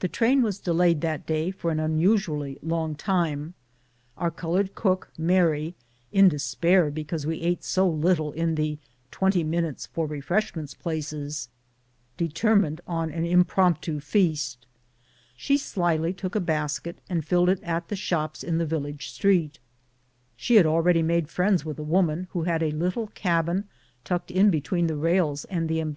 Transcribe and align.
The 0.00 0.08
train 0.08 0.42
was 0.42 0.58
delayed 0.58 1.02
that 1.02 1.24
day 1.24 1.52
for 1.52 1.70
an 1.70 1.78
unusually 1.78 2.58
long 2.64 2.96
time; 2.96 3.54
our 4.18 4.28
colored 4.32 4.74
cook, 4.74 5.12
Mary, 5.16 5.76
in 6.10 6.28
despair 6.28 6.90
because 6.90 7.28
we 7.28 7.42
ate 7.42 7.62
so 7.62 7.88
little 7.88 8.32
in 8.32 8.56
the" 8.56 8.76
twenty 9.12 9.44
minutes 9.44 9.86
for 9.86 10.04
refreshments" 10.04 10.74
places, 10.82 11.48
determined 12.16 12.80
on 12.88 13.12
an 13.12 13.24
impromptu 13.24 14.00
feast. 14.00 14.66
She 15.36 15.56
slyly 15.56 16.12
took 16.12 16.34
a 16.34 16.40
basket 16.40 17.00
and 17.08 17.24
filled 17.24 17.48
it 17.48 17.62
at 17.62 17.86
the 17.86 17.94
shops 17.94 18.42
in 18.42 18.58
the 18.58 18.66
village 18.66 19.10
street. 19.10 19.60
She 20.34 20.56
had 20.56 20.66
already 20.66 21.02
made 21.02 21.28
friends 21.28 21.64
with 21.64 21.78
a 21.78 21.84
woman 21.84 22.26
who 22.32 22.42
had 22.42 22.64
a 22.64 22.72
little 22.72 23.06
cabin 23.14 23.68
tucked 24.02 24.32
in 24.32 24.50
between 24.50 24.88
the 24.88 24.96
rails 24.96 25.44
and 25.44 25.50
the 25.50 25.54
em 25.54 25.60
CHANGE 25.60 25.62
OF 25.62 25.66
STATION. 25.66 25.84